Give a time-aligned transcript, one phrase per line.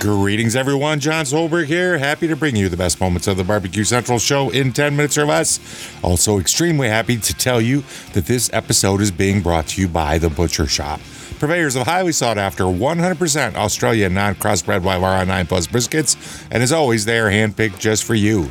[0.00, 0.98] Greetings, everyone.
[0.98, 1.98] Jon Solberg here.
[1.98, 5.18] Happy to bring you the best moments of the Barbecue Central show in 10 minutes
[5.18, 5.60] or less.
[6.02, 10.16] Also, extremely happy to tell you that this episode is being brought to you by
[10.16, 11.02] The Butcher Shoppe.
[11.38, 16.72] Purveyors of highly sought after 100% Australian non crossbred Wylarah 9 Plus briskets, and as
[16.72, 18.50] always, they are handpicked just for you.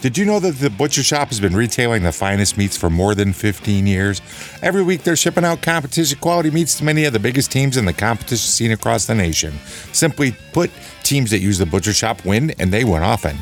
[0.00, 3.16] Did you know that the Butcher Shoppe has been retailing the finest meats for more
[3.16, 4.22] than 15 years?
[4.62, 7.84] Every week they're shipping out competition quality meats to many of the biggest teams in
[7.84, 9.58] the competition scene across the nation.
[9.92, 10.70] Simply put,
[11.02, 13.38] teams that use the Butcher Shoppe win and they win often.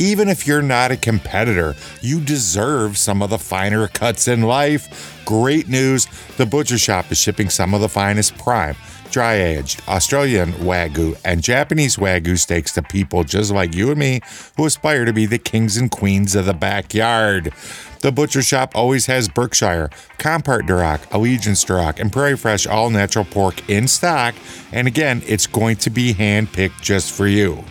[0.00, 5.22] Even if you're not a competitor, you deserve some of the finer cuts in life.
[5.26, 6.06] Great news
[6.38, 8.76] the Butcher Shoppe is shipping some of the finest prime
[9.10, 14.20] dry aged Australian Wagyu and Japanese Wagyu steaks to people just like you and me
[14.56, 17.52] who aspire to be the kings and queens of the backyard.
[18.00, 23.26] The butcher Shoppe always has Berkshire, Compart Duroc, Allegiance Duroc, and Prairie Fresh all natural
[23.26, 24.34] pork in stock.
[24.72, 27.64] And again, it's going to be hand picked just for you.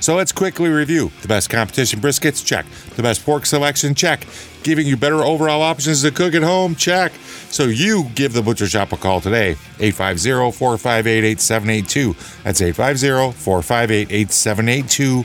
[0.00, 2.64] So let's quickly review the best competition briskets, check.
[2.96, 4.24] The best pork selection, check.
[4.62, 7.12] Giving you better overall options to cook at home, check.
[7.50, 12.12] So you give the butcher Shoppe a call today, 850 458 8782.
[12.44, 15.24] That's 850 458 8782.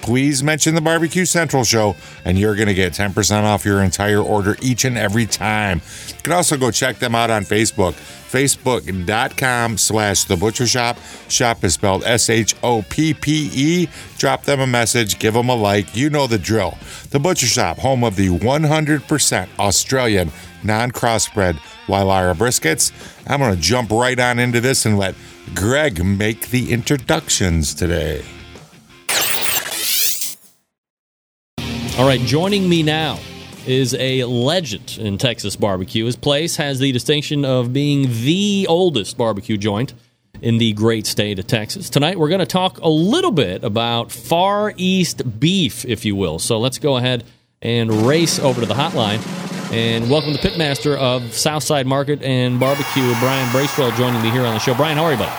[0.00, 4.20] Please mention the Barbecue Central show, and you're going to get 10% off your entire
[4.20, 5.82] order each and every time.
[6.08, 7.94] You can also go check them out on Facebook
[8.26, 10.98] facebook.com slash the butcher shop
[11.28, 16.36] shop is spelled s-h-o-p-p-e drop them a message give them a like you know the
[16.36, 16.76] drill
[17.10, 18.75] the butcher Shoppe home of the 100%
[19.58, 20.30] australian
[20.62, 21.54] non-crossbred
[21.86, 22.92] Wylarah briskets
[23.26, 25.14] i'm going to jump right on into this and let
[25.54, 28.24] greg make the introductions today
[31.98, 33.18] all right joining me now
[33.66, 36.04] is a legend in Texas barbecue.
[36.04, 39.92] His place has the distinction of being the oldest barbecue joint
[40.40, 41.90] in the great state of Texas.
[41.90, 46.38] Tonight, we're going to talk a little bit about Far East beef, if you will.
[46.38, 47.24] So let's go ahead
[47.62, 49.20] and race over to the hotline.
[49.72, 54.54] And welcome the pitmaster of Southside Market and Barbecue, Bryan Bracewell, joining me here on
[54.54, 54.74] the show.
[54.74, 55.32] Bryan, how are you, buddy?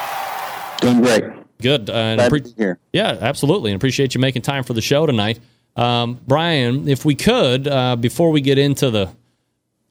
[0.81, 1.23] Doing great.
[1.61, 1.89] Good.
[1.89, 2.79] Uh, Glad to be here.
[2.94, 3.72] Yeah, absolutely.
[3.72, 5.39] And appreciate you making time for the show tonight.
[5.75, 9.09] Um, Bryan, if we could, uh, before we get into the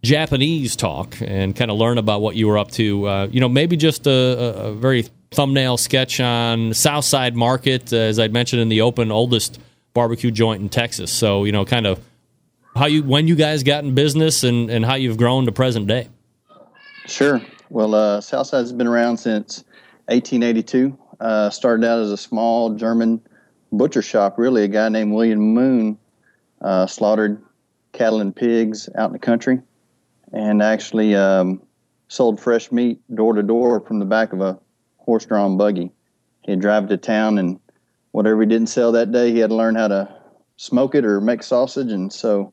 [0.03, 3.49] Japanese talk and kind of learn about what you were up to, uh, you know,
[3.49, 8.69] maybe just a, a, very thumbnail sketch on Southside Market, uh, as I'd mentioned in
[8.69, 9.59] the open, oldest
[9.95, 11.11] barbecue joint in Texas.
[11.11, 12.01] So, you know, kind of
[12.77, 15.87] how you when you guys got in business and, and how you've grown to present
[15.87, 16.09] day.
[17.07, 17.41] Sure.
[17.71, 19.65] Well, uh, Southside's been around since
[20.07, 20.97] 1882.
[21.19, 23.21] Uh, started out as a small German
[23.73, 24.65] butcher shop, really.
[24.65, 25.99] A guy named William Moon
[26.61, 27.43] uh, slaughtered
[27.93, 29.61] cattle and pigs out in the country
[30.33, 31.63] and actually um,
[32.09, 34.59] sold fresh meat door to door from the back of a
[34.99, 35.93] horse drawn buggy.
[36.43, 37.59] He'd drive to town and
[38.13, 40.15] whatever he didn't sell that day, he had to learn how to
[40.57, 41.93] smoke it or make sausage.
[41.93, 42.53] And so,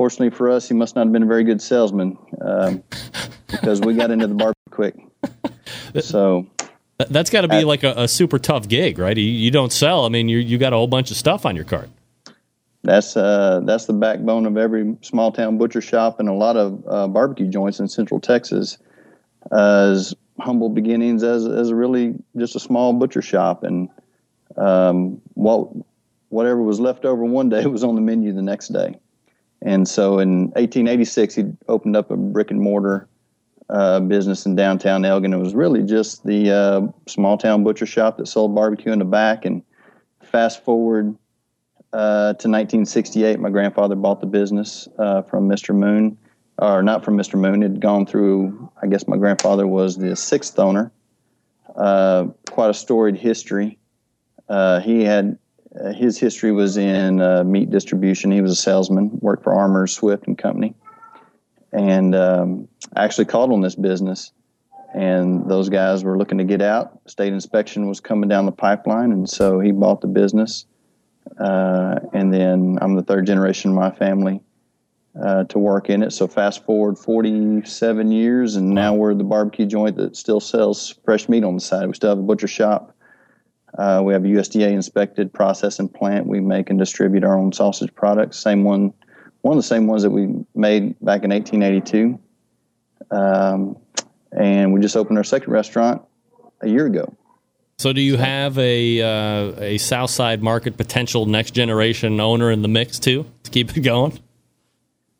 [0.00, 2.82] fortunately for us, he must not have been a very good salesman um,
[3.48, 4.94] because we got into the bar quick.
[6.00, 6.46] So
[6.96, 9.16] that's got to be like a, a, super tough gig, right?
[9.16, 10.04] You, you, don't sell.
[10.04, 11.90] I mean, you you got a whole bunch of stuff on your cart.
[12.84, 16.84] That's uh, that's the backbone of every small town butcher shop and a lot of
[16.86, 18.78] uh, barbecue joints in Central Texas.
[19.50, 23.88] Uh, as humble beginnings as as really just a small butcher shop, and
[24.56, 25.68] um, what
[26.28, 28.98] whatever was left over one day was on the menu the next day.
[29.62, 33.08] And so in 1886, he opened up a brick and mortar
[33.68, 35.32] uh, business in downtown Elgin.
[35.32, 39.04] It was really just the uh, small town butcher shop that sold barbecue in the
[39.04, 39.44] back.
[39.44, 39.62] And
[40.22, 41.14] fast forward
[41.92, 45.74] uh, to 1968, my grandfather bought the business uh, from Mr.
[45.74, 46.16] Moon,
[46.58, 47.38] or not from Mr.
[47.38, 47.62] Moon.
[47.62, 50.90] It had gone through, I guess my grandfather was the sixth owner.
[51.76, 53.78] Uh, quite a storied history.
[54.48, 55.38] Uh, he had
[55.94, 57.18] his history was in
[57.50, 58.30] meat distribution.
[58.30, 60.74] He was a salesman, worked for Armour, Swift and Company
[61.72, 64.32] and um, actually called on this business.
[64.92, 66.98] And those guys were looking to get out.
[67.06, 70.66] State inspection was coming down the pipeline, and so he bought the business.
[71.38, 74.40] Uh, and then I'm the third generation of my family
[75.22, 76.12] uh, to work in it.
[76.12, 81.28] So fast forward 47 years, and now we're the barbecue joint that still sells fresh
[81.28, 81.86] meat on the side.
[81.86, 82.96] We still have a butcher shop.
[83.76, 86.26] Uh, we have a USDA inspected processing plant.
[86.26, 88.38] We make and distribute our own sausage products.
[88.38, 88.92] Same one
[89.42, 92.18] one of the same ones that we made back in 1882.
[93.10, 93.76] Um,
[94.32, 96.02] and we just opened our second restaurant
[96.60, 97.16] a year ago.
[97.78, 102.68] So, do you have a uh, a Southside Market potential next generation owner in the
[102.68, 104.18] mix too to keep it going?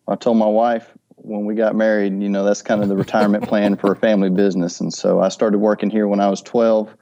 [0.07, 3.45] I told my wife when we got married, you know, that's kind of the retirement
[3.49, 6.95] plan for a family business, and so I started working here when I was 12.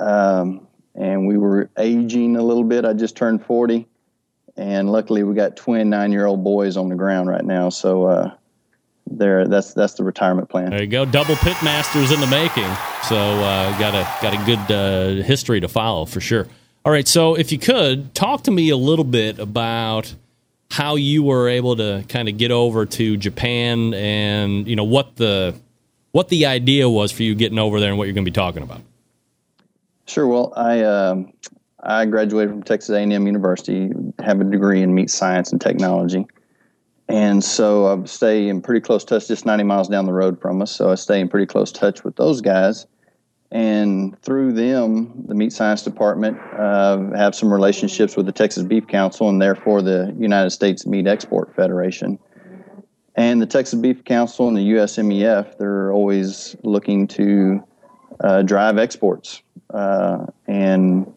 [0.00, 2.84] Um, and we were aging a little bit.
[2.84, 3.86] I just turned 40,
[4.56, 7.68] and luckily we got twin nine year old boys on the ground right now.
[7.68, 8.34] So uh,
[9.06, 10.70] there, that's that's the retirement plan.
[10.70, 12.70] There you go, double pit masters in the making.
[13.08, 16.46] So uh, got a got a good uh, history to follow for sure.
[16.84, 20.14] All right, so if you could talk to me a little bit about
[20.70, 25.16] how you were able to kind of get over to Japan and you know what
[25.16, 25.54] the
[26.12, 28.34] what the idea was for you getting over there and what you're going to be
[28.34, 28.80] talking about.
[30.10, 30.26] Sure.
[30.26, 31.32] Well, I um,
[31.84, 36.26] I graduated from Texas A&M University, have a degree in meat science and technology,
[37.08, 40.62] and so I stay in pretty close touch, just 90 miles down the road from
[40.62, 40.72] us.
[40.72, 42.88] So I stay in pretty close touch with those guys,
[43.52, 48.88] and through them, the meat science department uh, have some relationships with the Texas Beef
[48.88, 52.18] Council, and therefore the United States Meat Export Federation.
[53.14, 57.62] And the Texas Beef Council and the USMEF, they're always looking to
[58.24, 59.42] uh, drive exports
[59.72, 61.12] uh, and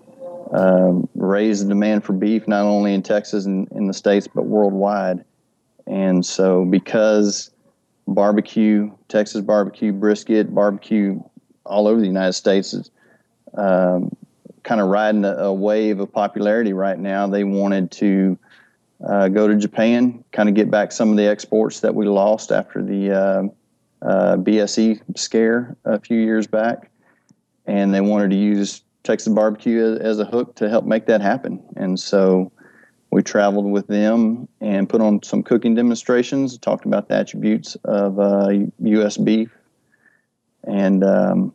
[0.51, 4.45] um, raise the demand for beef not only in Texas and in the states but
[4.45, 5.23] worldwide.
[5.87, 7.51] And so, because
[8.07, 11.21] barbecue, Texas barbecue, brisket, barbecue
[11.65, 12.91] all over the United States is
[13.55, 14.15] um,
[14.63, 18.37] kind of riding a, a, wave of popularity right now, they wanted to
[19.05, 22.51] uh, go to Japan, kind of get back some of the exports that we lost
[22.51, 23.43] after the uh,
[24.05, 26.89] uh, BSE scare a few years back
[27.65, 31.61] and they wanted to use Texas barbecue as, a hook to help make that happen.
[31.75, 32.51] And so
[33.11, 38.19] we traveled with them and put on some cooking demonstrations, talked about the attributes of
[38.19, 38.49] uh,
[38.79, 39.17] U.S.
[39.17, 39.49] beef,
[40.63, 41.53] and um,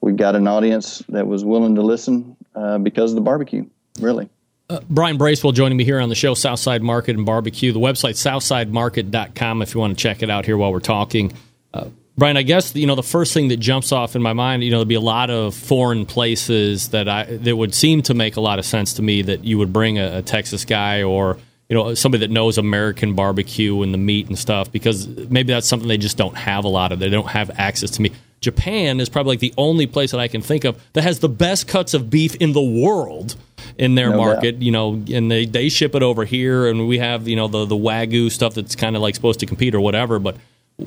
[0.00, 3.66] we got an audience that was willing to listen uh, because of the barbecue,
[4.00, 4.28] really.
[4.68, 7.72] Uh, Bryan Bracewell joining me here on the show, Southside Market and Barbecue.
[7.72, 11.32] The website, southsidemarket.com, if you want to check it out here while we're talking.
[11.74, 11.88] Uh,
[12.20, 14.70] Bryan, I guess you know the first thing that jumps off in my mind, you
[14.70, 18.36] know, there'd be a lot of foreign places that I that would seem to make
[18.36, 21.38] a lot of sense to me that you would bring a, a Texas guy or
[21.70, 25.66] you know somebody that knows American barbecue and the meat and stuff because maybe that's
[25.66, 26.98] something they just don't have a lot of.
[26.98, 28.12] They don't have access to meat.
[28.42, 31.28] Japan is probably like the only place that I can think of that has the
[31.28, 33.36] best cuts of beef in the world
[33.78, 34.62] in their no market, doubt.
[34.62, 37.64] you know, and they, they ship it over here and we have, you know, the,
[37.64, 40.36] the Wagyu stuff that's kind of like supposed to compete or whatever, but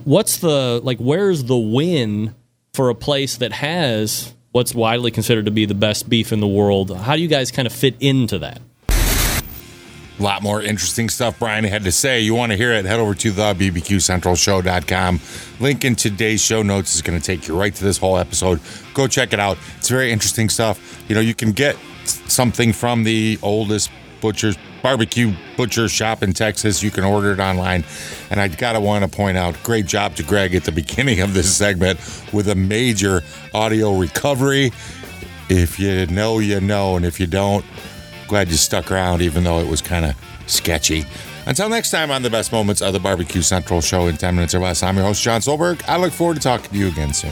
[0.03, 2.35] what's the like where's the win
[2.73, 6.47] for a place that has what's widely considered to be the best beef in the
[6.47, 8.61] world how do you guys kind of fit into that
[10.19, 12.21] a lot more interesting stuff Bryan had to say.
[12.21, 15.19] You want to hear it, head over to the bbqcentralshow.com.
[15.59, 18.59] Link in today's show notes is going to take you right to this whole episode.
[18.93, 19.57] Go check it out.
[19.77, 21.03] It's very interesting stuff.
[21.09, 23.89] You know, you can get something from the oldest
[24.21, 26.83] butcher's barbecue butcher shop in Texas.
[26.83, 27.83] You can order it online.
[28.29, 31.33] And I gotta want to point out, great job to Greg at the beginning of
[31.33, 31.99] this segment
[32.31, 33.23] with a major
[33.55, 34.71] audio recovery.
[35.49, 37.65] If you know, you know, and if you don't,
[38.27, 40.15] glad you stuck around, even though it was kind of
[40.45, 41.05] sketchy.
[41.45, 44.55] Until next time on the best moments of the Barbecue Central show in 10 minutes
[44.55, 45.83] or less, I'm your host, Jon Solberg.
[45.87, 47.31] I look forward to talking to you again soon.